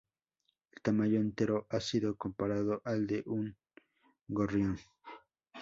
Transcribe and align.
El 0.71 0.81
tamaño 0.81 1.19
entero 1.19 1.67
ha 1.69 1.79
sido 1.79 2.15
comparado 2.15 2.81
al 2.85 3.05
de 3.05 3.21
un 3.27 3.55
gorrión. 4.27 4.79